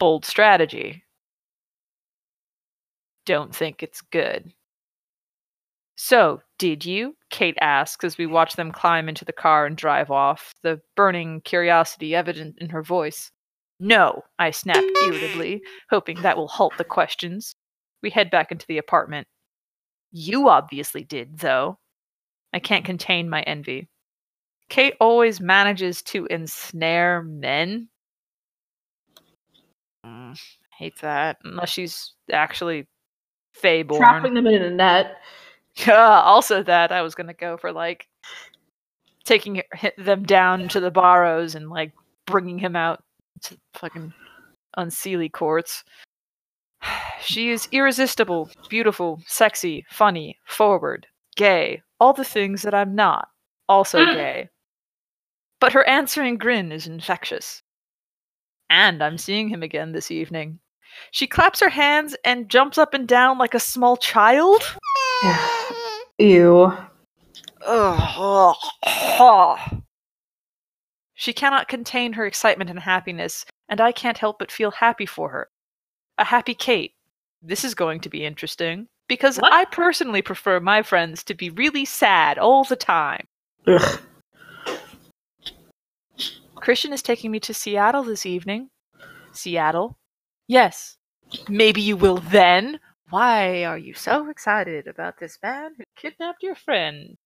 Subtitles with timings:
[0.00, 1.04] Bold strategy.
[3.26, 4.52] Don't think it's good.
[5.94, 7.14] So, did you?
[7.28, 11.42] Kate asks as we watch them climb into the car and drive off, the burning
[11.42, 13.30] curiosity evident in her voice.
[13.78, 17.54] No, I snap irritably, hoping that will halt the questions.
[18.02, 19.28] We head back into the apartment.
[20.10, 21.78] You obviously did, though.
[22.52, 23.90] I can't contain my envy.
[24.70, 27.90] Kate always manages to ensnare men.
[30.32, 30.40] Mm,
[30.76, 31.38] hate that.
[31.44, 32.86] Unless she's actually
[33.52, 34.00] Fae born.
[34.00, 35.16] Trapping them in a net.
[35.86, 38.08] Yeah, also that I was gonna go for like
[39.24, 39.62] taking
[39.96, 41.92] them down to the Barrows and like
[42.26, 43.04] bringing him out
[43.42, 44.12] to fucking
[44.76, 45.84] unseelie courts.
[47.22, 53.28] She is irresistible, beautiful, sexy, funny, forward, gay, all the things that I'm not.
[53.68, 54.48] Also gay.
[55.60, 57.62] But her answering grin is infectious.
[58.70, 60.60] And I'm seeing him again this evening.
[61.10, 64.62] She claps her hands and jumps up and down like a small child.
[66.18, 66.72] Ew.
[67.66, 67.96] Ugh
[68.84, 69.70] ha.
[71.14, 75.28] She cannot contain her excitement and happiness, and I can't help but feel happy for
[75.28, 75.50] her.
[76.16, 76.94] A happy Kate.
[77.42, 79.52] This is going to be interesting, because What?
[79.52, 83.26] I personally prefer my friends to be really sad all the time.
[83.66, 84.00] Ugh.
[86.60, 88.70] Christian is taking me to Seattle this evening.
[89.32, 89.98] Seattle?
[90.46, 90.96] Yes.
[91.48, 92.80] Maybe you will then.
[93.10, 97.16] Why are you so excited about this man who kidnapped your friend?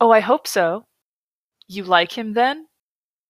[0.00, 0.86] Oh, I hope so.
[1.68, 2.66] You like him then?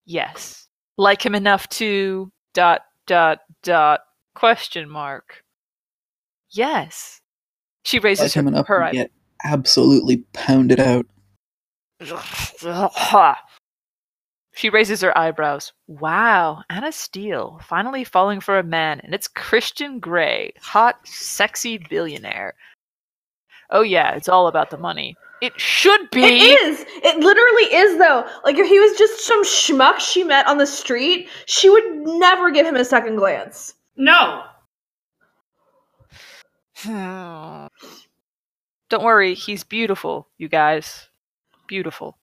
[0.06, 0.68] Yes.
[0.96, 4.00] Like him enough to dot dot dot
[4.34, 5.42] question mark.
[6.50, 7.20] Yes.
[7.84, 9.10] She raises Like him her, enough her get
[9.44, 11.06] absolutely pounded out.
[14.52, 15.72] She raises her eyebrows.
[15.86, 22.54] Wow, Ana Steele, finally falling for a man, and it's Christian Grey, hot, sexy billionaire.
[23.70, 25.16] Oh yeah, it's all about the money.
[25.40, 26.22] It should be.
[26.22, 26.84] It is.
[27.02, 28.26] It literally is, though.
[28.44, 32.50] Like, if he was just some schmuck she met on the street, she would never
[32.50, 33.74] give him a second glance.
[33.96, 34.44] No.
[36.84, 37.70] Don't
[39.04, 41.08] worry, he's beautiful, you guys.
[41.68, 42.18] Beautiful.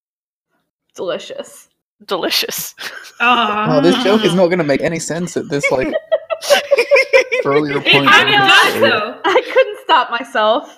[0.96, 1.67] Delicious.
[2.06, 2.76] Delicious.
[3.20, 5.88] Oh, Oh, this joke is not going to make any sense at this like
[7.46, 8.08] earlier It point.
[8.08, 9.20] kind in of does though.
[9.26, 10.78] I couldn't stop myself.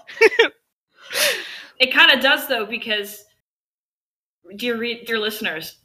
[1.79, 3.25] It kind of does though because,
[4.55, 5.77] dear re- dear listeners,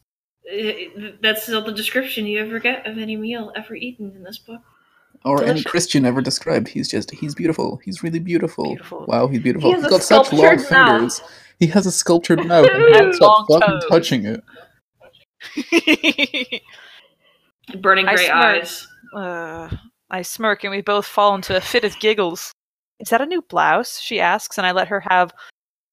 [1.23, 4.61] that's all the description you ever get of any meal ever eaten in this book.
[5.25, 6.69] Or any Christian ever described.
[6.69, 7.79] He's just he's beautiful.
[7.83, 8.65] He's really beautiful.
[8.67, 9.07] Beautiful.
[9.09, 9.71] Wow, he's beautiful.
[9.71, 10.69] He has He's a got such long mouth.
[10.69, 11.23] fingers.
[11.59, 12.67] He has a sculptured mouth.
[12.71, 13.89] and he And won't stop long fucking toes.
[13.91, 14.45] touching it.
[17.81, 18.87] Burning gray eyes.
[19.15, 19.69] Uh,
[20.11, 22.53] I smirk and we both fall into a fit of giggles.
[23.01, 24.01] Is that a new blouse?
[24.01, 25.33] She asks, and I let her have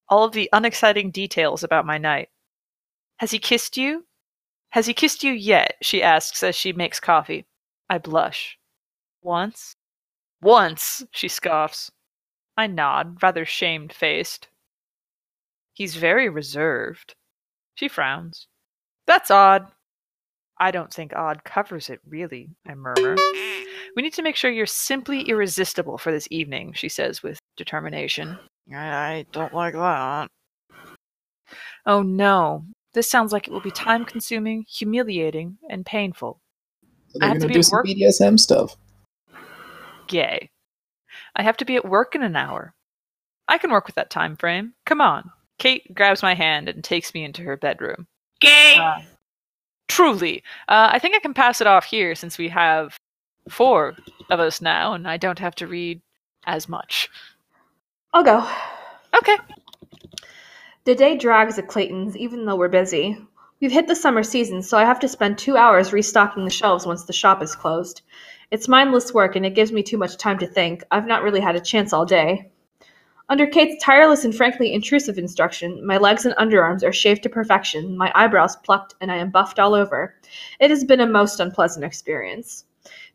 [0.09, 2.29] all of the unexciting details about my night.
[3.17, 4.05] Has he kissed you?
[4.71, 5.75] Has he kissed you yet?
[5.81, 7.45] She asks as she makes coffee.
[7.89, 8.57] I blush.
[9.21, 9.75] Once?
[10.41, 11.91] Once, she scoffs.
[12.57, 14.47] I nod, rather shamed faced.
[15.73, 17.15] He's very reserved.
[17.75, 18.47] She frowns.
[19.11, 19.67] That's odd.
[20.57, 23.17] I don't think odd covers it, really, I murmur.
[23.97, 28.39] We need to make sure you're simply irresistible for this evening, she says with determination.
[28.73, 30.29] I don't like that.
[31.85, 32.63] Oh no.
[32.93, 36.39] This sounds like it will be time consuming, humiliating, and painful.
[37.09, 37.85] So I have to be do at work.
[37.85, 38.77] BDSM stuff.
[40.07, 40.49] Gay.
[41.35, 42.73] I have to be at work in an hour.
[43.49, 44.71] I can work with that time frame.
[44.85, 45.31] Come on.
[45.59, 48.07] Kate grabs my hand and takes me into her bedroom.
[48.41, 48.75] Gay.
[48.79, 48.99] Uh,
[49.87, 50.43] truly.
[50.67, 52.97] Uh, I think I can pass it off here since we have
[53.49, 53.95] four
[54.29, 56.01] of us now, and I don't have to read
[56.45, 57.09] as much.
[58.13, 58.47] I'll go.
[59.15, 59.37] Okay.
[60.83, 63.17] The day drags at Clayton's, even though we're busy.
[63.59, 66.85] We've hit the summer season, so I have to spend two hours restocking the shelves
[66.85, 68.01] once the shop is closed.
[68.49, 70.83] It's mindless work, and it gives me too much time to think.
[70.89, 72.50] I've not really had a chance all day.
[73.31, 77.95] Under Kate's tireless and frankly intrusive instruction, my legs and underarms are shaved to perfection,
[77.95, 80.15] my eyebrows plucked, and I am buffed all over.
[80.59, 82.65] It has been a most unpleasant experience.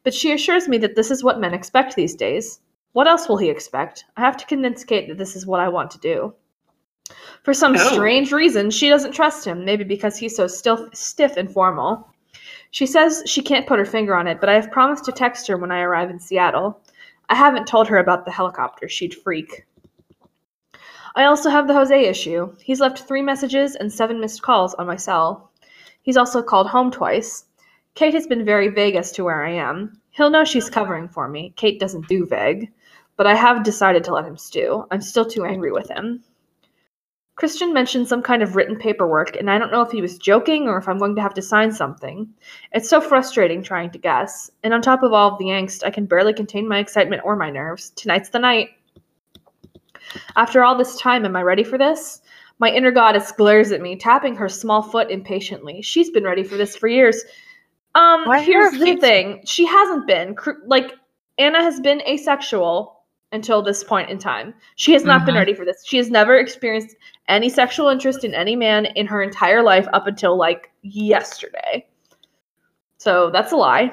[0.05, 2.61] But she assures me that this is what men expect these days.
[2.95, 4.07] What else will he expect?
[4.17, 6.33] I have to convince Kate that this is what I want to do.
[7.43, 7.93] For some Oh.
[7.93, 12.09] strange reason, she doesn't trust him, maybe because he's so still, stiff and formal.
[12.71, 15.47] She says she can't put her finger on it, but I have promised to text
[15.49, 16.81] her when I arrive in Seattle.
[17.29, 19.67] I haven't told her about the helicopter, she'd freak.
[21.17, 22.55] I also have the Jose issue.
[22.63, 25.51] He's left three messages and seven missed calls on my cell.
[26.03, 27.47] He's also called home twice.
[27.95, 29.99] Kate has been very vague as to where I am.
[30.11, 31.55] He'll know she's covering for me.
[31.57, 32.71] Kate doesn't do vague.
[33.17, 34.85] But I have decided to let him stew.
[34.91, 36.23] I'm still too angry with him.
[37.35, 40.69] Christian mentioned some kind of written paperwork, and I don't know if he was joking
[40.69, 42.29] or if I'm going to have to sign something.
[42.73, 44.51] It's so frustrating trying to guess.
[44.63, 47.37] And on top of all of the angst, I can barely contain my excitement or
[47.37, 47.91] my nerves.
[47.91, 48.71] Tonight's the night.
[50.37, 52.21] After all this time, am I ready for this?
[52.59, 55.83] My inner goddess glares at me, tapping her small foot impatiently.
[55.83, 57.23] She's been ready for this for years.
[57.95, 59.43] Um, Why here's the thing.
[59.47, 60.37] She hasn't been.
[60.67, 60.95] Like,
[61.39, 64.55] Ana has been asexual until this point in time.
[64.77, 65.39] She has not been Mhm.
[65.39, 65.85] ready for this.
[65.87, 66.97] She has never experienced
[67.29, 71.87] any sexual interest in any man in her entire life up until like yesterday.
[72.99, 73.93] So that's a lie.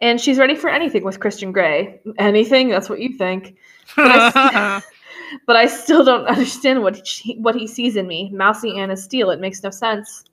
[0.00, 2.00] And she's ready for anything with Christian Grey.
[2.18, 3.56] Anything, that's what you think.
[3.96, 4.82] But I,
[5.46, 8.30] but I still don't understand what she, what he sees in me.
[8.32, 9.30] Mousy Ana Steele.
[9.30, 10.24] It makes no sense.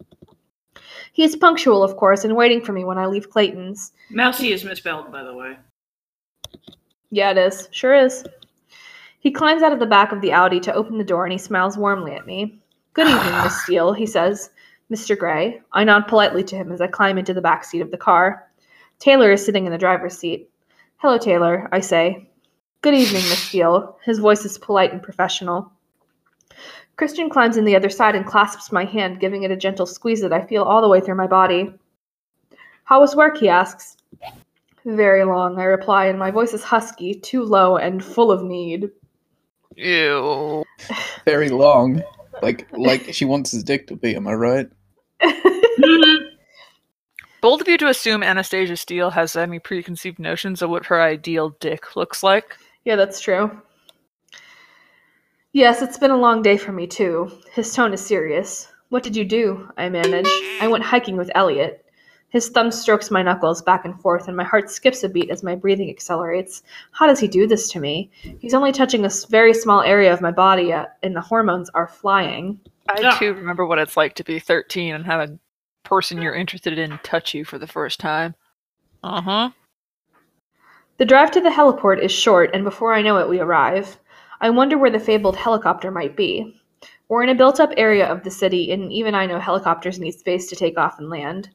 [1.13, 3.91] He is punctual, of course, and waiting for me when I leave Clayton's.
[4.11, 5.57] Mousy is misspelled, by the way.
[7.09, 7.69] Yeah, it is.
[7.71, 8.23] Sure is.
[9.19, 11.39] He climbs out of the back of the Audi to open the door and he
[11.39, 12.59] smiles warmly at me.
[12.93, 14.51] Good evening, Miss Steele, he says.
[14.91, 15.17] Mr.
[15.17, 15.61] Grey.
[15.73, 18.47] I nod politely to him as I climb into the back seat of the car.
[18.99, 20.49] Taylor is sitting in the driver's seat.
[20.97, 22.29] Hello, Taylor, I say.
[22.81, 23.97] Good evening, Miss Steele.
[24.05, 25.71] His voice is polite and professional.
[26.95, 30.21] Christian climbs in the other side and clasps my hand, giving it a gentle squeeze
[30.21, 31.73] that I feel all the way through my body.
[32.83, 33.37] How was work?
[33.37, 33.97] he asks.
[34.85, 38.89] Very long, I reply, and my voice is husky, too low, and full of need.
[39.75, 40.63] Ew.
[41.25, 42.03] Very long.
[42.41, 44.69] Like like she wants his dick to be, am I right?
[47.41, 51.49] Bold of you to assume Anastasia Steele has any preconceived notions of what her ideal
[51.59, 52.55] dick looks like.
[52.87, 53.51] Yeah, that's true.
[55.51, 57.29] Yes, it's been a long day for me, too.
[57.51, 58.71] His tone is serious.
[58.87, 59.69] What did you do?
[59.75, 60.29] I manage.
[60.61, 61.83] I went hiking with Elliot.
[62.29, 65.43] His thumb strokes my knuckles back and forth, and my heart skips a beat as
[65.43, 66.63] my breathing accelerates.
[66.91, 68.09] How does he do this to me?
[68.39, 71.89] He's only touching a very small area of my body, uh, and the hormones are
[71.89, 72.57] flying.
[72.87, 75.37] I too remember what it's like to be 13 and have a
[75.83, 78.35] person you're interested in touch you for the first time.
[79.03, 79.49] Uh huh.
[80.97, 83.99] The drive to the heliport is short, and before I know it, we arrive.
[84.41, 86.59] I wonder where the fabled helicopter might be.
[87.07, 90.11] We're in a built up area of the city, and even I know helicopters need
[90.11, 91.49] space to take off and land.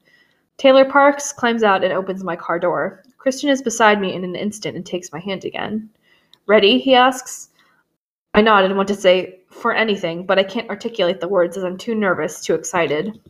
[0.59, 3.03] Taylor Parks climbs out and opens my car door.
[3.19, 5.91] Christian is beside me in an instant and takes my hand again.
[6.47, 6.79] Ready?
[6.79, 7.50] he asks.
[8.35, 11.65] I nod and want to say, for anything, but I can't articulate the words as
[11.65, 13.21] I'm too nervous, too excited.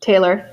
[0.00, 0.50] Taylor.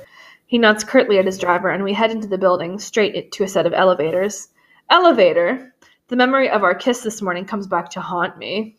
[0.54, 3.48] He nods curtly at his driver, and we head into the building, straight to a
[3.48, 4.50] set of elevators.
[4.92, 5.74] Elevator!
[6.10, 8.78] The memory of our kiss this morning comes back to haunt me.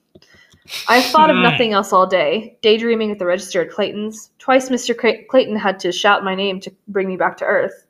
[0.87, 1.43] I've thought of Hmm.
[1.43, 4.31] nothing else all day, daydreaming at the register at Clayton's.
[4.39, 4.97] Twice Mr.
[4.97, 7.89] Cray- Clayton had to shout my name to bring me back to earth.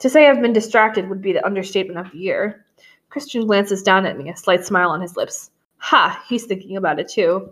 [0.00, 2.66] To say I've been distracted would be the understatement of the year.
[3.08, 5.50] Christian glances down at me, a slight smile on his lips.
[5.78, 7.48] Ha, he's thinking about it too.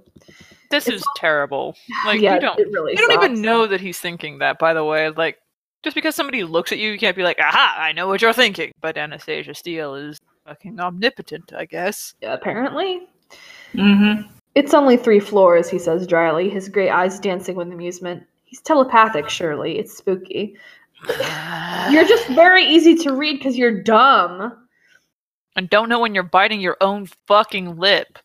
[0.71, 1.77] This It's is terrible.
[2.07, 4.85] Like yeah, you don't really you don't even know that he's thinking that, by the
[4.85, 5.11] way.
[5.11, 5.39] Like
[5.83, 8.33] just because somebody looks at you, you can't be like, aha, I know what you're
[8.33, 8.73] thinking.
[8.81, 12.15] But Anastasia Steele is fucking omnipotent, I guess.
[12.21, 13.07] Yeah, apparently.
[13.75, 14.29] Mm-hmm.
[14.55, 18.25] It's only three floors, he says dryly, his gray eyes dancing with amusement.
[18.45, 19.79] He's telepathic, surely.
[19.79, 20.57] It's spooky.
[21.91, 24.67] You're just very easy to read because you're dumb.
[25.55, 28.19] and don't know when you're biting your own fucking lip.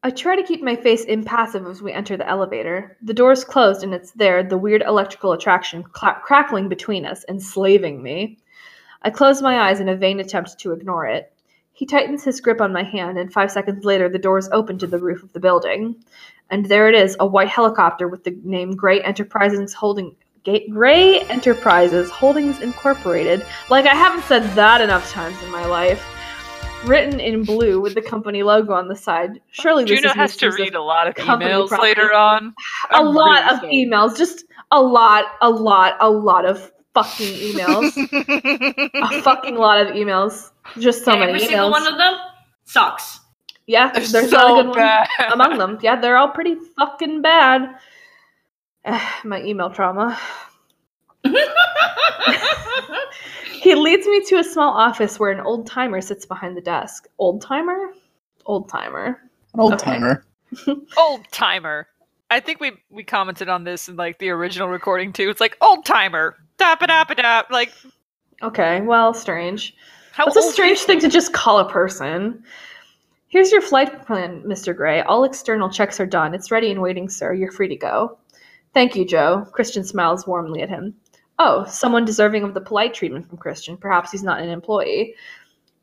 [0.00, 2.96] I try to keep my face impassive as we enter the elevator.
[3.02, 8.00] The door's closed, and it's there, the weird electrical attraction cla crackling between us, enslaving
[8.00, 8.38] me.
[9.02, 11.32] I close my eyes in a vain attempt to ignore it.
[11.72, 14.86] He tightens his grip on my hand, and five seconds later, the doors open to
[14.86, 15.96] the roof of the building.
[16.48, 20.14] And there it is, a white helicopter with the name Grey Enterprises Holding.
[20.70, 23.44] Grey Enterprises Holdings Incorporated.
[23.68, 26.04] Like, I haven't said that enough times in my life.
[26.86, 29.40] Written in blue with the company logo on the side.
[29.50, 31.88] Surely this Juno is has to read a lot of emails property.
[31.88, 32.54] later on.
[32.90, 33.74] a I'm lot really of sorry.
[33.74, 34.16] emails.
[34.16, 37.94] Just a lot, a lot, a lot of fucking emails.
[39.18, 40.50] a fucking lot of emails.
[40.78, 41.48] Just so many Every emails.
[41.48, 42.14] single one of them
[42.64, 43.20] sucks.
[43.66, 45.78] yeah, They're there's so not a good one among them.
[45.82, 47.74] Yeah, they're all pretty fucking bad.
[49.24, 50.18] My email trauma.
[53.62, 57.06] He leads me to a small office where an old timer sits behind the desk.
[57.18, 57.90] Old timer?
[58.46, 59.20] Old timer.
[59.54, 59.84] An old Okay.
[59.92, 60.24] timer.
[60.96, 61.86] old timer.
[62.30, 65.28] I think we we commented on this in like the original recording too.
[65.30, 66.36] It's like old timer.
[66.58, 67.50] Dap dap dap.
[67.50, 67.72] Like
[68.42, 69.74] Okay, well, strange.
[70.12, 72.44] how That's a strange thing to just call a person.
[73.28, 74.74] Here's your flight plan, Mr.
[74.74, 75.02] Grey.
[75.02, 76.34] All external checks are done.
[76.34, 77.32] It's ready and waiting, sir.
[77.34, 78.18] You're free to go.
[78.74, 79.46] Thank you, Joe.
[79.52, 80.94] Christian smiles warmly at him.
[81.38, 83.76] Oh, someone deserving of the polite treatment from Christian.
[83.76, 85.14] Perhaps he's not an employee.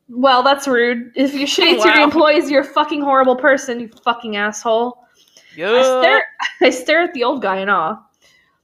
[0.08, 1.12] Well, that's rude.
[1.16, 4.98] If you shade to your employees, you're a fucking horrible person, you fucking asshole.
[5.58, 6.24] I stare,
[6.60, 7.98] I stare at the old guy in awe.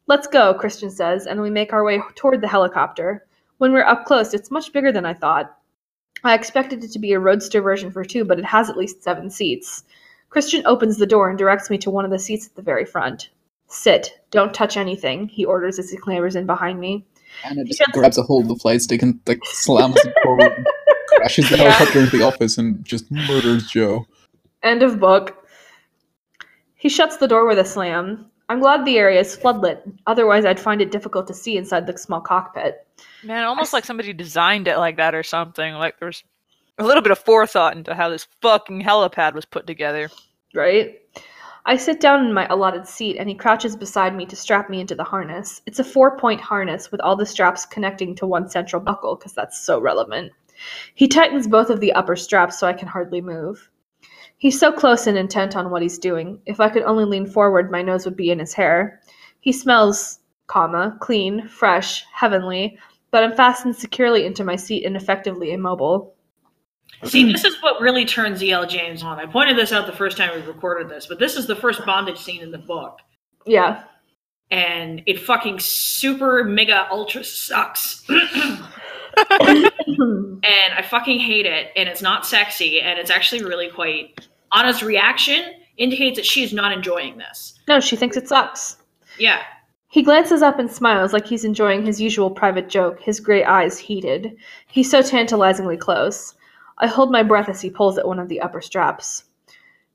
[0.06, 3.26] Let's go, Christian says, and we make our way toward the helicopter.
[3.58, 5.56] When we're up close, it's much bigger than I thought.
[6.24, 9.02] I expected it to be a roadster version for two, but it has at least
[9.02, 9.84] seven seats.
[10.28, 12.84] Christian opens the door and directs me to one of the seats at the very
[12.84, 13.30] front.
[13.72, 14.20] Sit.
[14.30, 17.04] Don't touch anything, he orders as he clambers in behind me.
[17.44, 20.66] Ana just grabs a hold of the flight stick and like slams it forward, and
[21.08, 21.70] crashes the Yeah.
[21.70, 24.06] helicopter into the office, and just murders Joe.
[24.62, 25.36] End of book.
[26.76, 28.26] He shuts the door with a slam.
[28.48, 31.96] I'm glad the area is floodlit, otherwise, I'd find it difficult to see inside the
[31.96, 32.86] small cockpit.
[33.24, 35.74] Man, almost like somebody designed it like that or something.
[35.74, 36.22] Like there's
[36.78, 40.10] a little bit of forethought into how this fucking helipad was put together.
[40.54, 40.98] right?
[41.64, 44.80] I sit down in my allotted seat and he crouches beside me to strap me
[44.80, 45.62] into the harness.
[45.64, 49.32] It's a four point harness with all the straps connecting to one central buckle because
[49.32, 50.32] that's so relevant.
[50.94, 53.70] He tightens both of the upper straps so I can hardly move.
[54.38, 56.40] He's so close and intent on what he's doing.
[56.46, 59.00] If I could only lean forward, my nose would be in his hair.
[59.38, 62.76] He smells, comma, clean, fresh, heavenly,
[63.12, 66.16] but I'm fastened securely into my seat and effectively immobile.
[67.04, 68.66] See, this is what really turns E.L.
[68.66, 69.18] James on.
[69.18, 71.84] I pointed this out the first time we recorded this, but this is the first
[71.84, 72.98] bondage scene in the book.
[73.44, 73.84] Yeah.
[74.50, 78.04] And it fucking super mega ultra sucks.
[78.08, 78.70] and
[80.46, 81.72] I fucking hate it.
[81.74, 82.80] And it's not sexy.
[82.80, 84.28] And it's actually really quite.
[84.52, 87.58] Ana's reaction indicates that she is not enjoying this.
[87.66, 88.76] no, she thinks it sucks.
[89.18, 89.42] Yeah.
[89.88, 93.78] He glances up and smiles like he's enjoying his usual private joke, his gray eyes
[93.78, 94.36] heated.
[94.68, 96.34] He's so tantalizingly close.
[96.78, 99.24] I hold my breath as he pulls at one of the upper straps.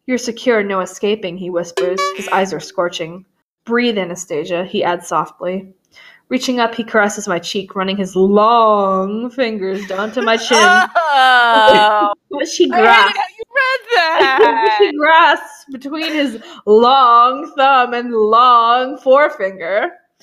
[0.06, 2.00] You're secure, no escaping, he whispers.
[2.16, 3.26] His eyes are scorching.
[3.66, 5.74] Breathe, Anastasia, he adds softly.
[6.30, 10.58] Reaching up, he caresses my cheek, running his long fingers down to my chin.
[11.10, 14.76] Oh, What she grasps, you read that.
[14.80, 19.92] she grasps between his long thumb and long forefinger.